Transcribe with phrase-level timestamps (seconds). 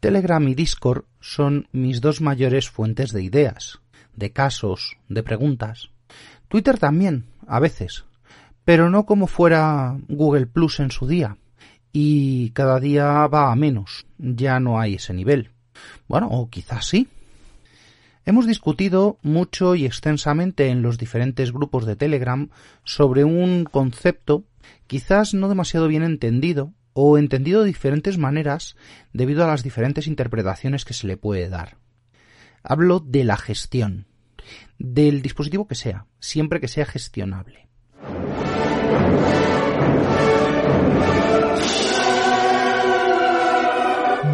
[0.00, 3.80] Telegram y Discord son mis dos mayores fuentes de ideas,
[4.14, 5.90] de casos, de preguntas.
[6.48, 8.04] Twitter también, a veces,
[8.64, 11.36] pero no como fuera Google Plus en su día.
[11.92, 15.50] Y cada día va a menos, ya no hay ese nivel.
[16.06, 17.08] Bueno, o quizás sí.
[18.24, 22.50] Hemos discutido mucho y extensamente en los diferentes grupos de Telegram
[22.84, 24.44] sobre un concepto
[24.86, 28.74] quizás no demasiado bien entendido o entendido de diferentes maneras
[29.12, 31.76] debido a las diferentes interpretaciones que se le puede dar.
[32.64, 34.08] Hablo de la gestión,
[34.80, 37.68] del dispositivo que sea, siempre que sea gestionable.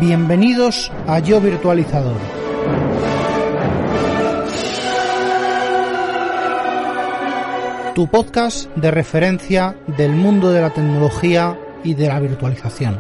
[0.01, 2.19] Bienvenidos a Yo Virtualizador.
[7.95, 12.99] Tu podcast de referencia del mundo de la tecnología y de la virtualización.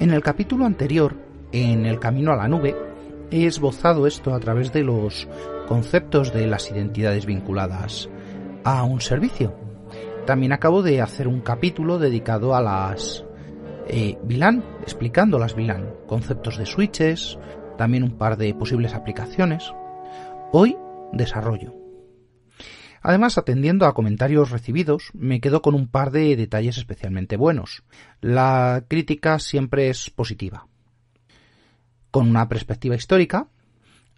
[0.00, 1.14] En el capítulo anterior,
[1.52, 2.76] en El Camino a la Nube,
[3.30, 5.28] he esbozado esto a través de los
[5.66, 8.08] conceptos de las identidades vinculadas
[8.62, 9.65] a un servicio.
[10.26, 13.24] También acabo de hacer un capítulo dedicado a las
[13.86, 14.18] eh,
[14.82, 17.38] explicando las VLAN, conceptos de switches,
[17.78, 19.72] también un par de posibles aplicaciones.
[20.52, 20.76] Hoy,
[21.12, 21.74] desarrollo.
[23.02, 27.84] Además, atendiendo a comentarios recibidos, me quedo con un par de detalles especialmente buenos.
[28.20, 30.66] La crítica siempre es positiva.
[32.10, 33.46] Con una perspectiva histórica,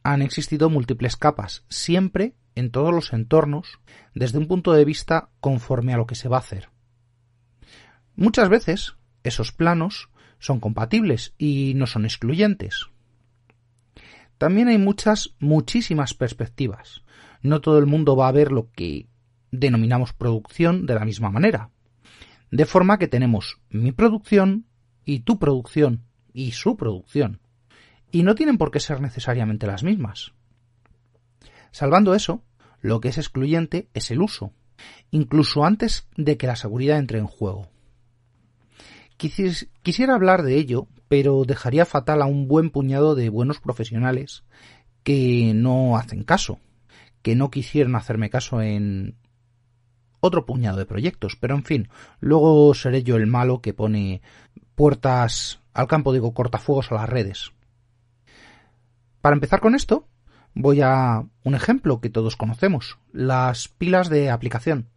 [0.03, 3.79] han existido múltiples capas, siempre en todos los entornos,
[4.15, 6.71] desde un punto de vista conforme a lo que se va a hacer.
[8.17, 12.87] Muchas veces, esos planos son compatibles y no son excluyentes.
[14.39, 17.03] También hay muchas, muchísimas perspectivas,
[17.43, 19.09] no todo el mundo va a ver lo que
[19.51, 21.71] denominamos producción de la misma manera.
[22.51, 24.67] De forma que tenemos mi producción
[25.05, 27.41] y tu producción y su producción.
[28.11, 30.33] Y no tienen por qué ser necesariamente las mismas.
[31.71, 32.43] Salvando eso,
[32.81, 34.53] lo que es excluyente es el uso,
[35.11, 37.69] incluso antes de que la seguridad entre en juego.
[39.17, 44.45] Quisiera hablar de ello, pero dejaría fatal a un buen puñado de buenos profesionales
[45.03, 46.61] que no hacen caso
[47.23, 49.17] que no quisieron hacerme caso en
[50.21, 51.89] otro puñado de proyectos, pero en fin,
[52.21, 54.23] luego seré yo el malo que pone
[54.75, 57.53] puertas al campo, digo, cortafuegos a las redes.
[59.21, 60.07] Para empezar con esto,
[60.55, 64.89] voy a un ejemplo que todos conocemos, las pilas de aplicación.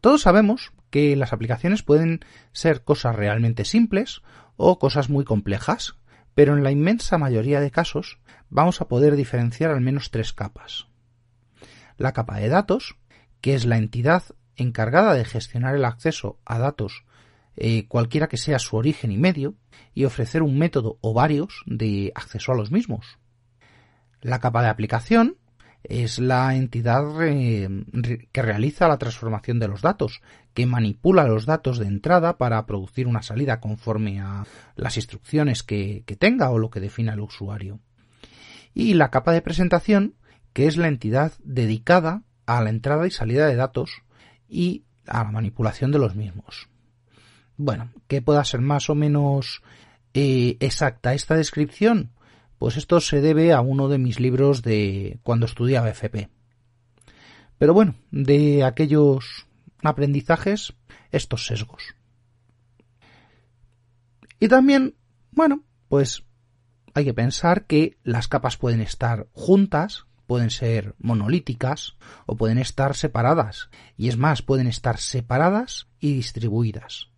[0.00, 2.20] Todos sabemos que las aplicaciones pueden
[2.52, 4.22] ser cosas realmente simples
[4.56, 5.96] o cosas muy complejas,
[6.34, 8.18] pero en la inmensa mayoría de casos
[8.50, 10.88] vamos a poder diferenciar al menos tres capas.
[11.96, 12.96] La capa de datos,
[13.40, 14.22] que es la entidad
[14.56, 17.04] encargada de gestionar el acceso a datos
[17.56, 19.54] eh, cualquiera que sea su origen y medio,
[19.94, 23.18] y ofrecer un método o varios de acceso a los mismos.
[24.22, 25.36] La capa de aplicación
[25.82, 30.22] es la entidad que realiza la transformación de los datos,
[30.54, 34.46] que manipula los datos de entrada para producir una salida conforme a
[34.76, 37.80] las instrucciones que tenga o lo que defina el usuario
[38.74, 40.14] y la capa de presentación,
[40.52, 44.02] que es la entidad dedicada a la entrada y salida de datos
[44.48, 46.68] y a la manipulación de los mismos.
[47.56, 49.62] Bueno, que pueda ser más o menos
[50.14, 52.12] eh, exacta esta descripción,
[52.62, 56.28] pues esto se debe a uno de mis libros de cuando estudiaba FP.
[57.58, 59.48] Pero bueno, de aquellos
[59.82, 60.72] aprendizajes,
[61.10, 61.96] estos sesgos.
[64.38, 64.94] Y también,
[65.32, 66.22] bueno, pues
[66.94, 71.96] hay que pensar que las capas pueden estar juntas, pueden ser monolíticas
[72.26, 73.70] o pueden estar separadas.
[73.96, 77.08] Y es más, pueden estar separadas y distribuidas.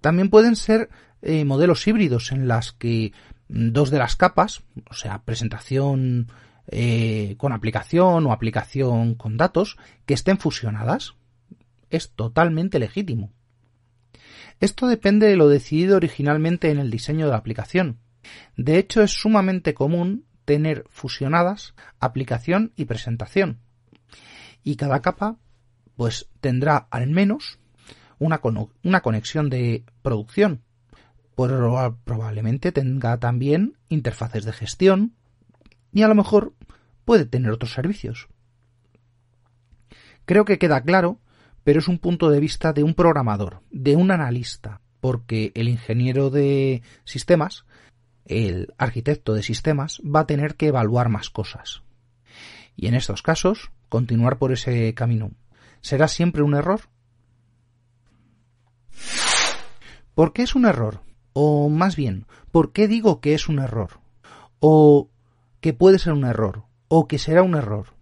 [0.00, 0.90] También pueden ser
[1.22, 3.12] eh, modelos híbridos en las que
[3.50, 6.28] dos de las capas, o sea, presentación
[6.68, 9.76] eh, con aplicación o aplicación con datos,
[10.06, 11.14] que estén fusionadas.
[11.90, 13.32] Es totalmente legítimo.
[14.60, 17.98] Esto depende de lo decidido originalmente en el diseño de la aplicación.
[18.56, 23.60] De hecho, es sumamente común tener fusionadas aplicación y presentación.
[24.62, 25.38] Y cada capa,
[25.96, 27.58] pues tendrá al menos
[28.18, 28.40] una,
[29.00, 30.62] conexión de producción.
[32.04, 35.14] Probablemente tenga también interfaces de gestión
[35.92, 36.54] y a lo mejor
[37.04, 38.28] puede tener otros servicios.
[40.24, 41.18] Creo que queda claro,
[41.64, 46.30] pero es un punto de vista de un programador, de un analista, porque el ingeniero
[46.30, 47.64] de sistemas,
[48.26, 51.82] el arquitecto de sistemas, va a tener que evaluar más cosas.
[52.76, 55.32] Y en estos casos, continuar por ese camino.
[55.80, 56.82] ¿Será siempre un error?
[60.14, 61.00] ¿Por qué es un error?
[61.42, 64.00] O más bien, ¿por qué digo que es un error?
[64.58, 65.08] O
[65.62, 66.64] que puede ser un error.
[66.88, 67.94] O que será un error.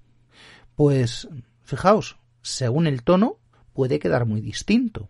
[0.75, 1.29] Pues,
[1.63, 3.37] fijaos, según el tono,
[3.75, 5.09] puede quedar muy distinto.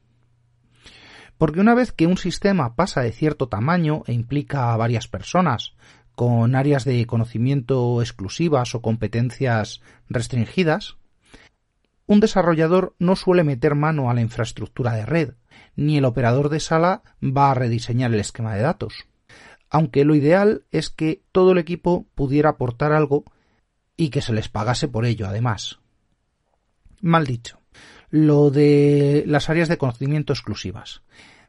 [1.39, 5.73] Porque una vez que un sistema pasa de cierto tamaño e implica a varias personas,
[6.15, 9.81] con áreas de conocimiento exclusivas o competencias
[10.11, 10.99] restringidas,
[12.09, 15.35] un desarrollador no suele meter mano a la infraestructura de red,
[15.77, 19.07] ni el operador de sala va a rediseñar el esquema de datos.
[19.69, 23.25] Aunque lo ideal es que todo el equipo pudiera aportar algo
[23.95, 25.81] y que se les pagase por ello, además.
[27.03, 27.61] Mal dicho.
[28.09, 31.03] Lo de las áreas de conocimiento exclusivas.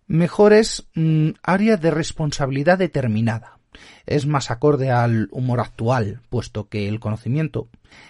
[0.07, 3.59] Mejor es mm, área de responsabilidad determinada.
[4.05, 7.69] Es más acorde al humor actual, puesto que el conocimiento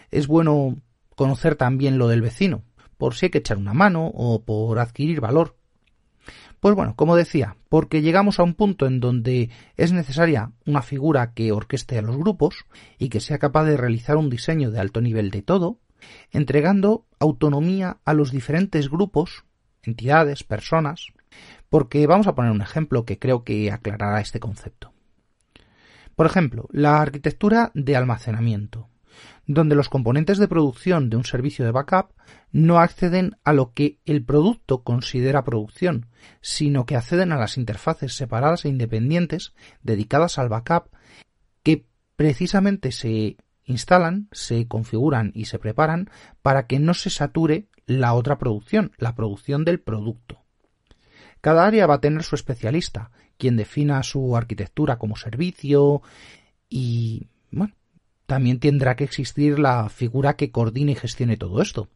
[0.09, 0.77] es bueno
[1.19, 2.63] conocer también lo del vecino,
[2.97, 5.57] por si hay que echar una mano o por adquirir valor.
[6.61, 11.33] Pues bueno, como decía, porque llegamos a un punto en donde es necesaria una figura
[11.33, 12.65] que orqueste a los grupos
[12.97, 15.79] y que sea capaz de realizar un diseño de alto nivel de todo,
[16.31, 19.43] entregando autonomía a los diferentes grupos,
[19.83, 21.07] entidades, personas,
[21.67, 24.93] porque vamos a poner un ejemplo que creo que aclarará este concepto.
[26.15, 28.88] Por ejemplo, la arquitectura de almacenamiento
[29.45, 32.13] donde los componentes de producción de un servicio de backup
[32.51, 36.07] no acceden a lo que el producto considera producción,
[36.41, 40.89] sino que acceden a las interfaces separadas e independientes dedicadas al backup
[41.63, 41.85] que
[42.15, 46.09] precisamente se instalan, se configuran y se preparan
[46.41, 50.43] para que no se sature la otra producción, la producción del producto.
[51.41, 56.01] Cada área va a tener su especialista, quien defina su arquitectura como servicio
[56.67, 57.73] y bueno,
[58.29, 61.89] también tendrá que existir la figura que coordine y gestione todo esto.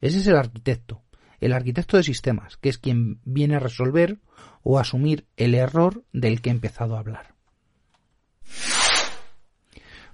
[0.00, 1.02] Ese es el arquitecto,
[1.38, 4.18] el arquitecto de sistemas, que es quien viene a resolver
[4.62, 7.34] o asumir el error del que he empezado a hablar.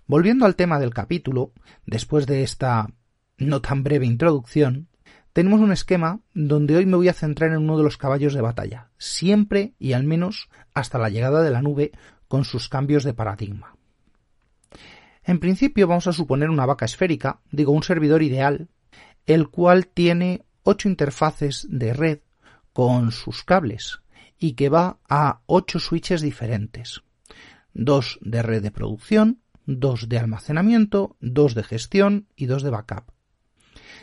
[0.08, 1.52] Volviendo al tema del capítulo,
[1.86, 2.90] después de esta
[3.38, 4.88] no tan breve introducción,
[5.32, 8.40] tenemos un esquema donde hoy me voy a centrar en uno de los caballos de
[8.40, 11.92] batalla, siempre y al menos hasta la llegada de la nube
[12.26, 13.76] con sus cambios de paradigma.
[15.24, 18.68] En principio vamos a suponer una vaca esférica, digo un servidor ideal,
[19.26, 22.18] el cual tiene ocho interfaces de red
[22.72, 24.00] con sus cables
[24.38, 27.02] y que va a ocho switches diferentes.
[27.72, 33.12] Dos de red de producción, dos de almacenamiento, dos de gestión y dos de backup.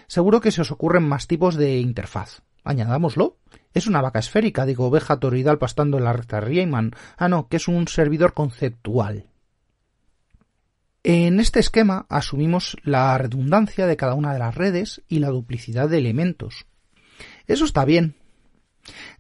[0.08, 2.42] Seguro que se os ocurren más tipos de interfaz.
[2.64, 3.38] Añadámoslo.
[3.74, 6.92] Es una vaca esférica, digo oveja toroidal pastando en la recta Riemann.
[7.18, 9.29] Ah, no, que es un servidor conceptual.
[11.04, 15.88] En este esquema asumimos la redundancia de cada una de las redes y la duplicidad
[15.88, 16.66] de elementos.
[17.48, 18.16] Eso está bien,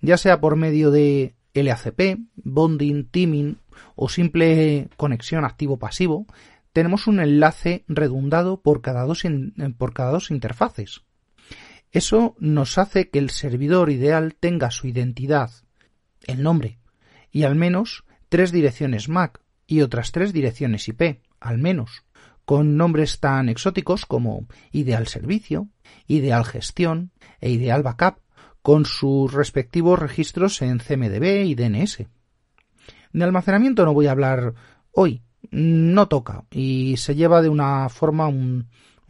[0.01, 3.59] ya sea por medio de LACP, bonding, teaming
[3.95, 6.27] o simple conexión activo-pasivo,
[6.73, 9.23] tenemos un enlace redundado por cada, dos
[9.77, 11.01] por cada dos interfaces.
[11.91, 15.49] Eso nos hace que el servidor ideal tenga su identidad,
[16.27, 16.77] el nombre,
[17.31, 22.03] y al menos tres direcciones MAC y otras tres direcciones IP al menos,
[22.45, 25.67] con nombres tan exóticos como Ideal Servicio,
[26.07, 28.19] Ideal Gestión e Ideal Backup,
[28.61, 32.07] con sus respectivos registros en CMDB y DNS.
[33.11, 34.53] De almacenamiento no voy a hablar
[34.91, 38.67] hoy, no toca y se lleva de una forma un,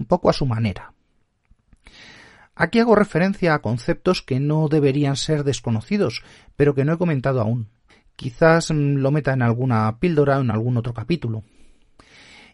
[0.07, 0.93] poco a su manera.
[2.55, 6.23] Aquí hago referencia a conceptos que no deberían ser desconocidos,
[6.55, 7.69] pero que no he comentado aún.
[8.15, 11.43] Quizás lo meta en alguna píldora o en algún otro capítulo.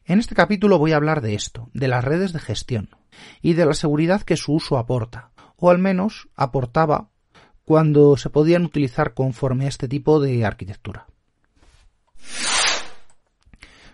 [0.07, 2.89] En este capítulo voy a hablar de esto, de las redes de gestión
[3.41, 7.09] y de la seguridad que su uso aporta, o al menos aportaba
[7.63, 11.07] cuando se podían utilizar conforme a este tipo de arquitectura.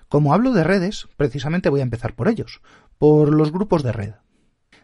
[0.10, 2.62] Como hablo de redes, precisamente voy a empezar por ellos,
[2.98, 4.14] por los grupos de red.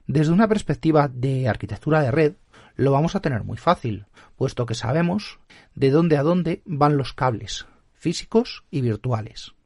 [0.06, 2.36] Desde una perspectiva de arquitectura de red,
[2.76, 4.06] lo vamos a tener muy fácil,
[4.38, 5.42] puesto que sabemos
[5.76, 7.66] de dónde a dónde van los cables,
[7.96, 9.57] físicos y virtuales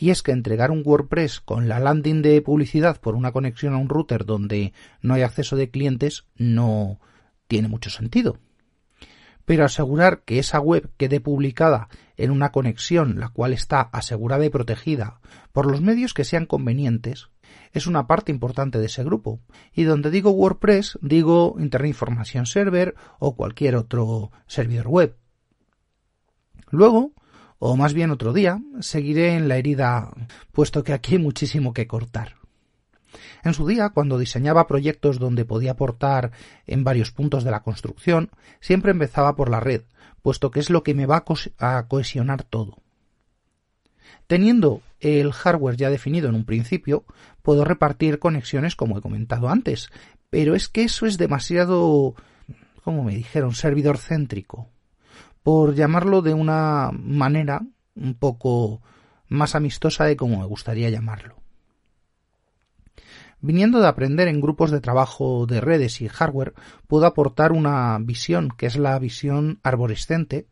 [0.00, 3.76] y es que entregar un WordPress con la landing de publicidad por una conexión a
[3.76, 6.98] un router donde no hay acceso de clientes no
[7.48, 8.38] tiene mucho sentido.
[9.44, 14.48] Pero asegurar que esa web quede publicada en una conexión la cual está asegurada y
[14.48, 15.20] protegida
[15.52, 17.28] por los medios que sean convenientes
[17.72, 19.40] es una parte importante de ese grupo.
[19.74, 25.16] Y donde digo WordPress, digo Internet Information Server o cualquier otro servidor web.
[26.70, 27.12] Luego,
[27.60, 30.10] o más bien otro día, seguiré en la herida,
[30.50, 32.36] puesto que aquí hay muchísimo que cortar.
[33.44, 36.32] En su día, cuando diseñaba proyectos donde podía aportar
[36.66, 39.82] en varios puntos de la construcción, siempre empezaba por la red,
[40.22, 41.22] puesto que es lo que me va
[41.58, 42.78] a cohesionar todo.
[44.26, 47.04] Teniendo el hardware ya definido en un principio,
[47.42, 49.90] puedo repartir conexiones como he comentado antes,
[50.30, 52.14] pero es que eso es demasiado,
[52.84, 54.70] como me dijeron, servidor céntrico,
[55.42, 57.62] por llamarlo de una manera
[57.94, 58.82] un poco
[59.28, 61.36] más amistosa de como me gustaría llamarlo.
[63.42, 66.52] Viniendo de aprender en grupos de trabajo de redes y hardware,
[66.86, 70.46] puedo aportar una visión, que es la visión arborescente,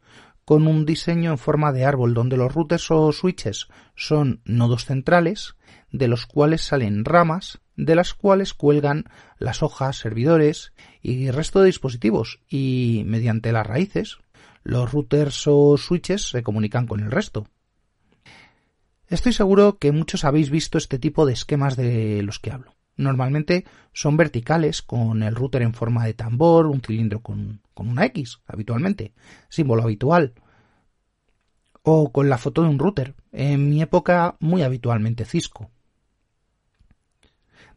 [0.46, 5.56] con un diseño en forma de árbol donde los routers o switches son nodos centrales,
[5.92, 9.04] de los cuales salen ramas, de las cuales cuelgan
[9.38, 14.16] las hojas, servidores y resto de dispositivos, y mediante las raíces,
[14.68, 17.46] los routers o switches se comunican con el resto.
[19.06, 22.76] Estoy seguro que muchos habéis visto este tipo de esquemas de los que hablo.
[22.94, 28.40] Normalmente son verticales, con el router en forma de tambor, un cilindro con, una X,
[28.46, 29.14] habitualmente,
[29.48, 30.34] símbolo habitual.
[31.82, 35.70] O con la foto de un router, en mi época muy habitualmente Cisco.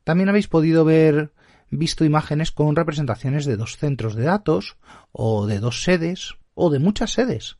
[0.03, 1.31] También habéis podido ver
[1.69, 4.75] visto imágenes con representaciones de dos centros de datos,
[5.13, 7.58] o de dos sedes, o de muchas sedes,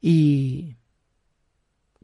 [0.00, 0.76] y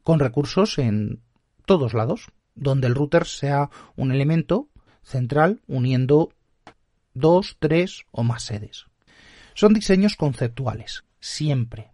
[0.03, 1.23] con recursos en
[1.67, 4.69] todos lados, donde el router sea un elemento
[5.03, 6.31] central uniendo
[7.15, 8.87] dos, tres o más sedes.
[9.55, 11.91] Son diseños conceptuales, siempre.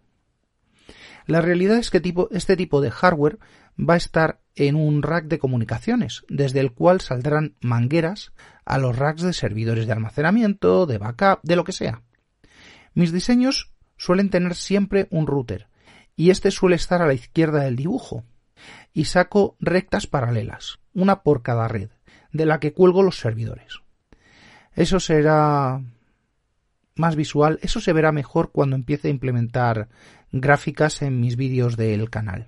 [1.25, 2.01] La realidad es que
[2.31, 3.39] este tipo de hardware
[3.77, 8.31] va a estar en un rack de comunicaciones, desde el cual saldrán mangueras
[8.65, 12.01] a los racks de servidores de almacenamiento, de backup, de lo que sea.
[12.93, 15.67] Mis diseños suelen tener siempre un router,
[16.15, 18.23] y este suele estar a la izquierda del dibujo,
[18.93, 21.89] y saco rectas paralelas, una por cada red,
[22.31, 23.81] de la que cuelgo los servidores.
[24.73, 25.81] Eso será
[26.95, 29.89] más visual, eso se verá mejor cuando empiece a implementar
[30.31, 32.47] gráficas en mis vídeos del canal.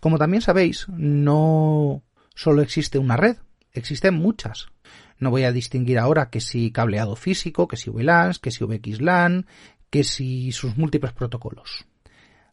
[0.00, 2.02] Como también sabéis, no
[2.34, 3.36] solo existe una red,
[3.72, 4.68] existen muchas.
[5.18, 9.46] No voy a distinguir ahora que si cableado físico, que si VLANs, que si VXLAN,
[9.90, 11.86] que si sus múltiples protocolos.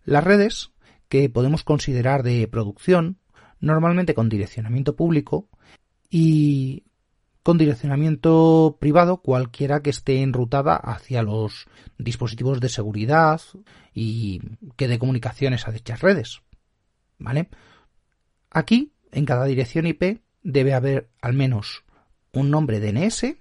[0.04, 0.72] Las redes,
[1.10, 3.18] que podemos considerar de producción,
[3.60, 5.50] normalmente con direccionamiento público
[6.10, 6.84] y
[7.44, 13.42] con direccionamiento privado cualquiera que esté enrutada hacia los dispositivos de seguridad
[13.94, 14.42] y
[14.76, 16.42] que dé comunicaciones a dichas redes.
[17.18, 17.50] ¿Vale?
[18.50, 21.84] Aquí, en cada dirección IP, debe haber al menos
[22.34, 23.36] un nombre DNS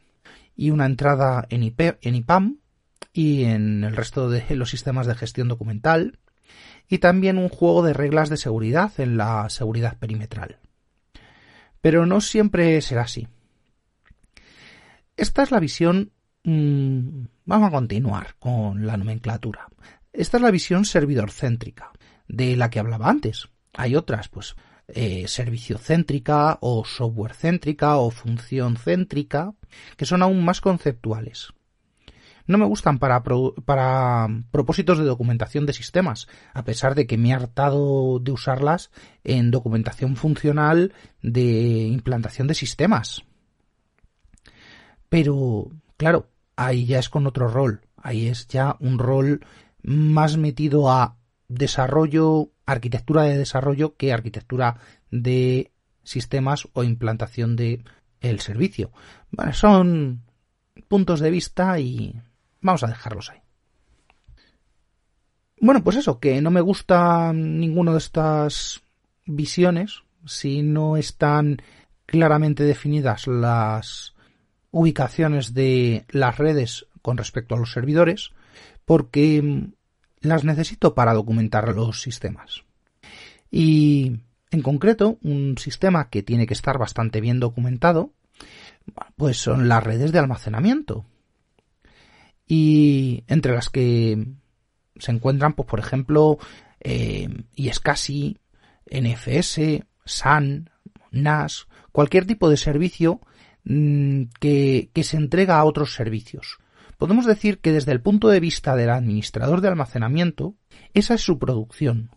[0.56, 2.58] y una entrada en, IP, en IPAM
[3.12, 6.18] y en el resto de los sistemas de gestión documental
[6.88, 10.58] y también un juego de reglas de seguridad en la seguridad perimetral.
[11.80, 13.28] Pero no siempre será así.
[15.16, 16.12] Esta es la visión...
[16.44, 19.68] Mm, vamos a continuar con la nomenclatura.
[20.12, 21.92] Esta es la visión servidor céntrica,
[22.26, 23.48] de la que hablaba antes.
[23.74, 24.56] Hay otras, pues,
[24.94, 29.54] eh, servicio céntrica o software céntrica o función céntrica,
[29.96, 31.54] que son aún más conceptuales
[32.50, 37.30] no me gustan para, para propósitos de documentación de sistemas, a pesar de que me
[37.30, 38.90] he hartado de usarlas
[39.24, 40.92] en documentación funcional
[41.22, 43.22] de implantación de sistemas.
[45.08, 49.44] Pero, claro, ahí ya es con otro rol, ahí es ya un rol
[49.82, 51.16] más metido a
[51.48, 54.76] desarrollo, arquitectura de desarrollo que arquitectura
[55.10, 55.72] de
[56.02, 57.84] sistemas o implantación de
[58.20, 58.90] el servicio.
[59.52, 60.22] Son
[60.88, 62.14] puntos de vista y
[62.60, 63.38] Vamos a dejarlos ahí.
[65.60, 68.82] Bueno, pues eso, que no me gusta ninguna de estas
[69.26, 71.62] visiones si no están
[72.06, 74.14] claramente definidas las
[74.70, 78.30] ubicaciones de las redes con respecto a los servidores,
[78.84, 79.68] porque
[80.20, 82.64] las necesito para documentar los sistemas.
[83.50, 88.12] Y en concreto, un sistema que tiene que estar bastante bien documentado,
[89.16, 91.04] pues son las redes de almacenamiento,
[92.46, 94.26] y entre las que
[94.96, 96.38] se encuentran, pues por ejemplo,
[96.80, 98.38] eh, ISCSI,
[98.90, 100.68] NFS, SAN,
[101.12, 103.20] NAS, cualquier tipo de servicio
[103.62, 106.58] mm, que, que se entrega a otros servicios.
[107.00, 110.54] Podemos decir que desde el punto de vista del administrador de almacenamiento,
[110.92, 112.10] esa es su producción.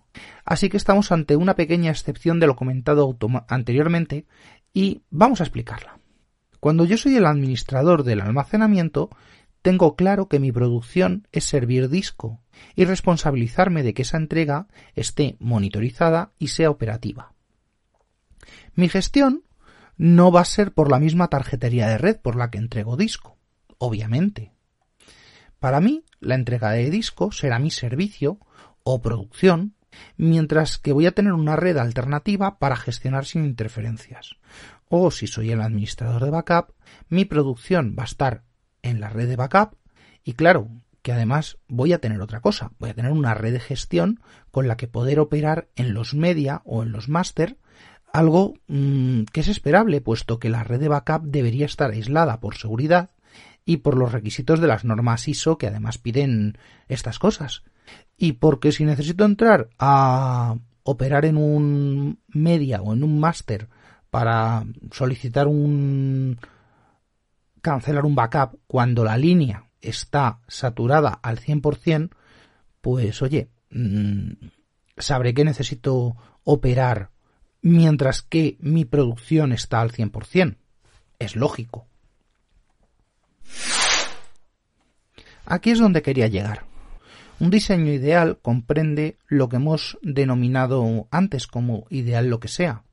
[0.43, 4.25] Así que estamos ante una pequeña excepción de lo comentado anteriormente
[4.73, 5.99] y vamos a explicarla.
[6.59, 9.09] Cuando yo soy el administrador del almacenamiento,
[9.61, 12.41] tengo claro que mi producción es servir disco
[12.75, 17.31] y responsabilizarme de que esa entrega esté monitorizada y sea operativa.
[18.75, 19.45] Mi gestión
[19.95, 23.37] no va a ser por la misma tarjetería de red por la que entrego disco,
[23.77, 24.52] obviamente.
[25.63, 28.38] Para mí, la entrega de disco será mi servicio
[28.84, 29.75] o producción,
[30.17, 34.36] mientras que voy a tener una red alternativa para gestionar sin interferencias.
[34.89, 36.74] O si soy el administrador de backup,
[37.08, 38.43] mi producción va a estar
[38.82, 39.77] en la red de backup
[40.25, 40.67] y claro,
[41.01, 44.20] que además voy a tener otra cosa, voy a tener una red de gestión
[44.51, 47.55] con la que poder operar en los media o en los máster,
[48.12, 52.58] algo mm, que es esperable, puesto que la red de backup debería estar aislada por
[52.58, 53.12] seguridad
[53.65, 57.63] y por los requisitos de las normas ISO que además piden estas cosas.
[58.17, 63.70] Y porque si necesito entrar a operar en un media o en un máster
[64.10, 66.38] para solicitar un
[67.62, 72.10] cancelar un backup cuando la línea está saturada al 100%,
[72.82, 74.32] pues oye, mm,
[74.98, 77.12] sabré que necesito operar
[77.62, 80.58] mientras que mi producción está al 100%.
[81.20, 81.88] Es lógico.
[85.45, 86.65] Aquí es donde quería llegar.
[87.39, 92.83] Un diseño ideal comprende lo que hemos denominado antes como ideal lo que sea,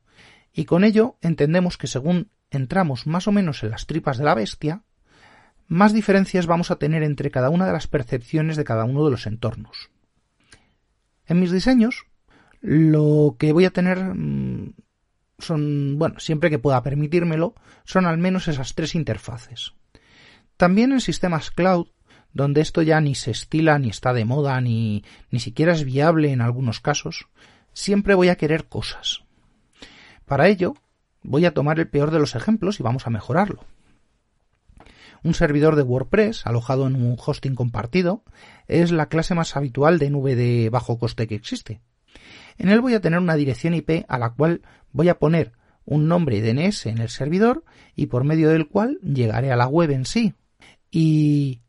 [0.52, 4.34] y con ello entendemos que según entramos más o menos en las tripas de la
[4.34, 4.82] bestia,
[5.68, 9.12] más diferencias vamos a tener entre cada una de las percepciones de cada uno de
[9.12, 9.90] los entornos.
[11.26, 12.06] En mis diseños,
[12.60, 14.74] lo que voy a tener mm,
[15.38, 17.54] son, bueno, siempre que pueda permitírmelo,
[17.84, 19.74] son al menos esas tres interfaces.
[20.56, 21.86] También en sistemas cloud,
[22.32, 26.32] donde esto ya ni se estila, ni está de moda, ni, ni siquiera es viable
[26.32, 27.28] en algunos casos,
[27.72, 29.22] siempre voy a querer cosas.
[30.26, 30.74] Para ello,
[31.22, 33.64] voy a tomar el peor de los ejemplos y vamos a mejorarlo.
[35.22, 38.24] Un servidor de WordPress alojado en un hosting compartido
[38.68, 41.80] es la clase más habitual de nube de bajo coste que existe.
[42.56, 44.62] En él voy a tener una dirección IP a la cual
[44.92, 45.52] voy a poner
[45.84, 47.64] un nombre DNS en el servidor
[47.96, 50.34] y por medio del cual llegaré a la web en sí
[50.90, 51.60] y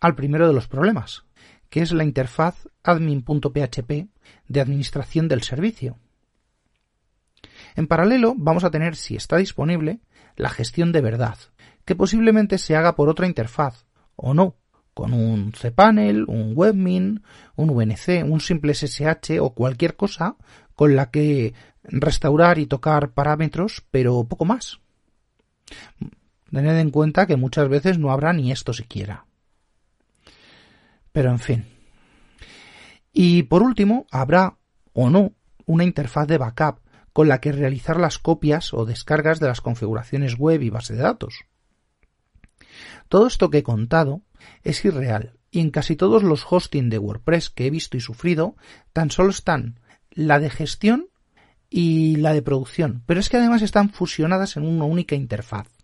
[0.00, 1.24] al primero de los problemas,
[1.68, 4.08] que es la interfaz admin.php
[4.48, 5.98] de administración del servicio.
[7.76, 10.00] En paralelo vamos a tener, si está disponible,
[10.36, 11.38] la gestión de verdad,
[11.84, 14.56] que posiblemente se haga por otra interfaz, o no,
[14.94, 17.22] con un cPanel, un webmin,
[17.54, 20.36] un VNC, un simple SSH o cualquier cosa
[20.74, 24.80] con la que restaurar y tocar parámetros, pero poco más.
[26.50, 29.27] Tened en cuenta que muchas veces no habrá ni esto siquiera.
[31.18, 31.64] Pero en fin.
[33.12, 34.56] Y por último, habrá
[34.92, 35.32] o no
[35.66, 36.78] una interfaz de backup
[37.12, 41.02] con la que realizar las copias o descargas de las configuraciones web y base de
[41.02, 41.44] datos.
[43.08, 44.22] Todo esto que he contado
[44.62, 48.54] es irreal y en casi todos los hosting de WordPress que he visto y sufrido
[48.92, 49.80] tan solo están
[50.12, 51.08] la de gestión
[51.68, 55.77] y la de producción, pero es que además están fusionadas en una única interfaz.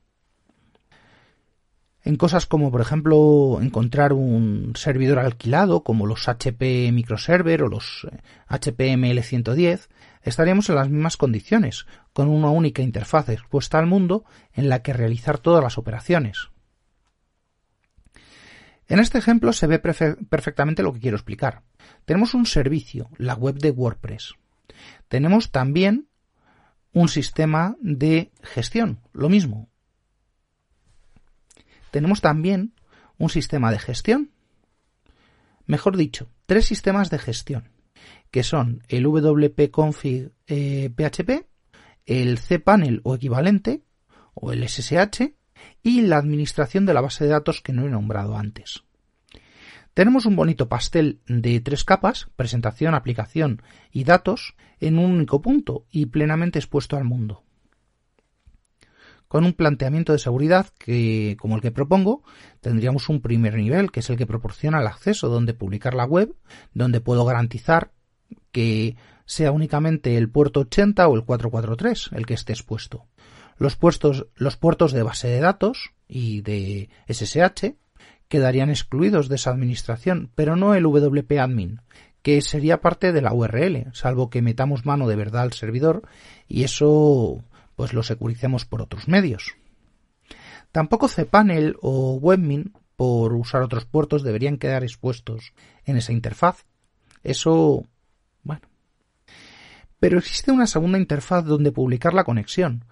[2.04, 8.06] En cosas como, por ejemplo, encontrar un servidor alquilado, como los HP Microserver o los
[8.46, 9.88] HP ML110,
[10.22, 14.92] estaríamos en las mismas condiciones, con una única interfaz expuesta al mundo en la que
[14.92, 16.50] realizar todas las operaciones.
[18.86, 21.62] En este ejemplo se ve perfectamente lo que quiero explicar.
[22.04, 24.34] Tenemos un servicio, la web de WordPress.
[25.08, 26.08] Tenemos también
[26.92, 29.70] un sistema de gestión, lo mismo.
[31.94, 32.74] Tenemos también
[33.18, 34.32] un sistema de gestión.
[35.64, 37.70] Mejor dicho, tres sistemas de gestión,
[38.32, 41.46] que son el WP Config PHP, eh,
[42.04, 43.84] el cPanel o equivalente,
[44.34, 45.36] o el SSH,
[45.84, 48.82] y la administración de la base de datos que no he nombrado antes.
[49.94, 55.86] Tenemos un bonito pastel de tres capas, presentación, aplicación y datos, en un único punto
[55.92, 57.44] y plenamente expuesto al mundo.
[59.34, 62.22] Con un planteamiento de seguridad que, como el que propongo,
[62.60, 66.32] tendríamos un primer nivel, que es el que proporciona el acceso donde publicar la web,
[66.72, 67.90] donde puedo garantizar
[68.52, 68.94] que
[69.26, 73.06] sea únicamente el puerto 80 o el 443 el que esté expuesto.
[73.58, 73.76] Los,
[74.36, 77.74] los puertos de base de datos y de SSH
[78.28, 81.80] quedarían excluidos de esa administración, pero no el WP admin,
[82.22, 86.02] que sería parte de la URL, salvo que metamos mano de verdad al servidor
[86.46, 87.42] y eso
[87.76, 89.56] pues lo securicemos por otros medios.
[90.72, 95.52] Tampoco cPanel o webmin, por usar otros puertos, deberían quedar expuestos
[95.84, 96.64] en esa interfaz.
[97.22, 97.86] Eso,
[98.42, 98.62] bueno.
[99.98, 102.84] Pero existe una segunda interfaz donde publicar la conexión,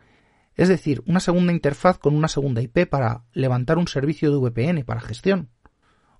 [0.54, 4.84] es decir, una segunda interfaz con una segunda IP para levantar un servicio de VPN
[4.84, 5.48] para gestión.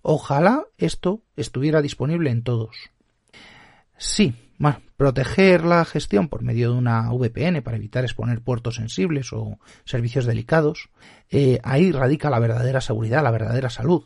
[0.00, 2.90] Ojalá esto estuviera disponible en todos.
[3.96, 9.32] Sí, bueno, proteger la gestión por medio de una VPN para evitar exponer puertos sensibles
[9.32, 10.90] o servicios delicados,
[11.30, 14.04] eh, ahí radica la verdadera seguridad, la verdadera salud.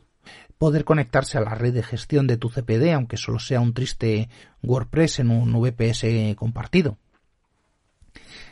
[0.58, 4.30] Poder conectarse a la red de gestión de tu CPD, aunque solo sea un triste
[4.62, 6.98] WordPress en un VPS compartido.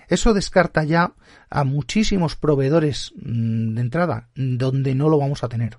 [0.08, 1.14] Eso descarta ya
[1.48, 5.78] a muchísimos proveedores mm, de entrada donde no lo vamos a tener.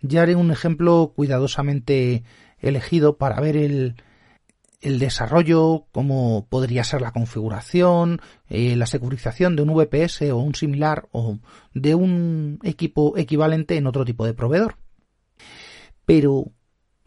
[0.00, 2.22] Ya haré un ejemplo cuidadosamente
[2.60, 3.96] elegido para ver el,
[4.80, 10.54] el desarrollo, cómo podría ser la configuración, eh, la securización de un VPS o un
[10.54, 11.38] similar o
[11.74, 14.76] de un equipo equivalente en otro tipo de proveedor.
[16.04, 16.52] Pero,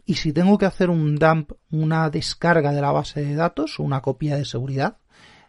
[0.04, 4.02] ¿y si tengo que hacer un dump, una descarga de la base de datos, una
[4.02, 4.98] copia de seguridad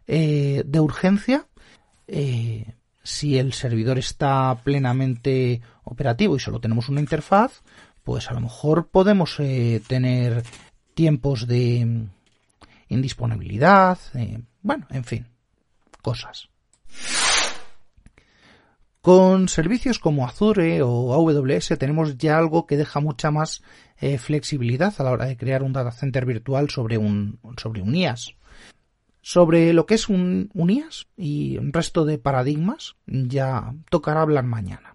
[0.07, 1.47] eh, de urgencia?
[2.07, 7.63] Eh, si el servidor está plenamente operativo y solo tenemos una interfaz,
[8.03, 9.37] pues a lo mejor podemos
[9.87, 10.43] tener
[10.93, 12.07] tiempos de
[12.89, 15.27] indisponibilidad, eh, bueno, en fin,
[16.01, 16.49] cosas.
[19.01, 23.63] Con servicios como Azure o AWS tenemos ya algo que deja mucha más
[23.99, 27.95] eh, flexibilidad a la hora de crear un data center virtual sobre un, sobre un
[27.95, 28.35] IaaS.
[29.23, 30.83] Sobre lo que es un, un
[31.17, 34.93] y un resto de paradigmas ya tocará hablar mañana.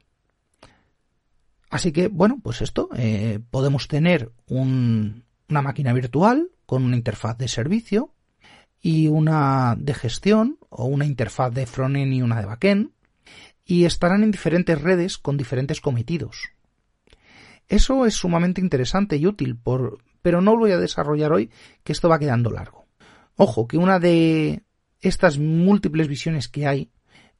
[1.70, 7.38] Así que, bueno, pues esto, eh, podemos tener un, una máquina virtual con una interfaz
[7.38, 8.12] de servicio
[8.80, 12.90] y una de gestión o una interfaz de frontend y una de backend
[13.64, 16.50] y estarán en diferentes redes con diferentes cometidos.
[17.68, 21.50] Eso es sumamente interesante y útil, por, pero no lo voy a desarrollar hoy,
[21.82, 22.86] que esto va quedando largo.
[23.34, 24.62] Ojo, que una de
[25.00, 26.90] estas múltiples visiones que hay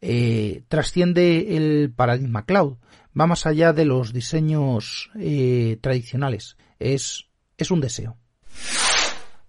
[0.01, 2.77] eh, trasciende el paradigma cloud,
[3.19, 8.17] va más allá de los diseños eh, tradicionales, es, es un deseo.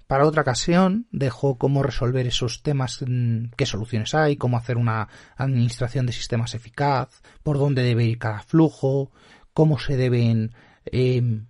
[0.07, 5.09] Para otra ocasión dejo cómo resolver esos temas, mm, qué soluciones hay, cómo hacer una
[5.35, 9.11] administración de sistemas eficaz, por dónde debe ir cada flujo,
[9.53, 10.53] cómo se deben
[10.85, 11.47] em,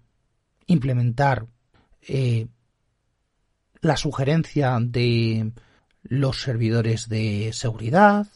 [0.66, 1.46] implementar
[2.02, 2.48] eh,
[3.82, 5.52] la sugerencia de
[6.02, 8.28] los servidores de seguridad,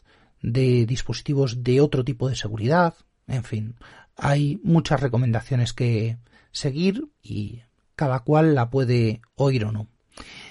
[0.41, 2.93] de dispositivos de otro tipo de seguridad,
[3.27, 3.75] en fin,
[4.15, 6.17] hay muchas recomendaciones que
[6.51, 7.63] seguir y
[8.01, 9.85] cada cual la puede oír o no.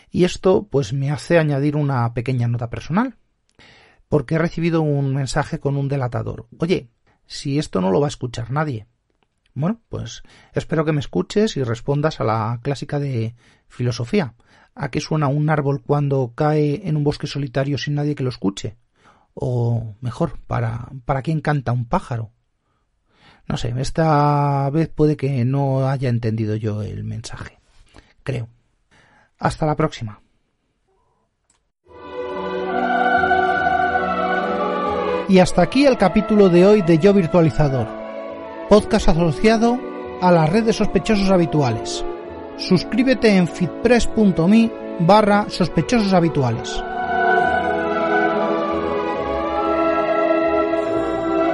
[0.09, 3.17] Y esto pues me hace añadir una pequeña nota personal,
[4.09, 6.47] porque he recibido un mensaje con un delatador.
[6.59, 6.91] Oye,
[7.27, 8.87] si esto no lo va a escuchar nadie.
[9.53, 13.35] Bueno, pues espero que me escuches y respondas a la clásica de
[13.67, 14.35] filosofía.
[14.77, 18.31] ¿A qué suena un árbol cuando cae en un bosque solitario sin nadie que lo
[18.31, 18.77] escuche?
[19.35, 22.31] O mejor, ¿para, para quién canta un pájaro?
[23.51, 27.59] No sé, esta vez puede que no haya entendido yo el mensaje.
[28.23, 28.47] Creo.
[29.41, 30.21] Hasta la próxima.
[35.29, 37.89] Y hasta aquí el capítulo de hoy de Yo Virtualizador,
[38.69, 39.81] podcast asociado
[40.23, 42.05] a la red de sospechosos habituales.
[42.57, 46.81] Suscríbete en fitpress.me barra sospechosos habituales.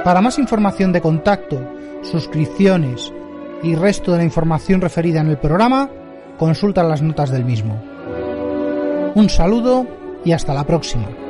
[0.03, 3.13] Para más información de contacto, suscripciones
[3.63, 5.89] y resto de la información referida en el programa,
[6.37, 7.81] consulta las notas del mismo.
[9.15, 9.85] Un saludo
[10.23, 11.26] y hasta la próxima.